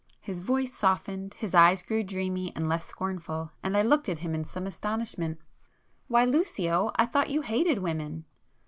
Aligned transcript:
His 0.19 0.39
voice 0.39 0.73
softened,—his 0.73 1.53
eyes 1.53 1.83
grew 1.83 2.03
dreamy 2.03 2.51
and 2.55 2.67
less 2.67 2.85
scornful,—and 2.85 3.77
I 3.77 3.83
looked 3.83 4.09
at 4.09 4.17
him 4.17 4.33
in 4.33 4.43
some 4.43 4.65
astonishment. 4.65 5.39
"Why 6.07 6.25
Lucio, 6.25 6.89
I 6.95 7.05
thought 7.05 7.29
you 7.29 7.43
hated 7.43 7.77
women?" 7.77 8.25